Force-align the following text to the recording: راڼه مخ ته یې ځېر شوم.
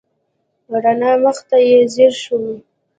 راڼه 0.83 1.11
مخ 1.23 1.37
ته 1.49 1.57
یې 1.67 1.79
ځېر 1.93 2.13
شوم. 2.23 2.45